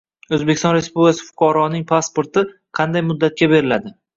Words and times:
O‘zbekiston 0.37 0.73
Respublikasi 0.77 1.27
fuqaroning 1.27 1.85
pasporti 1.93 2.45
qanday 2.81 3.07
muddatga 3.11 3.53
beriladi? 3.57 3.95